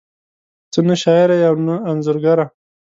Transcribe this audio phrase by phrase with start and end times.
[0.71, 2.45] ته نه شاعره ېې او نه انځورګره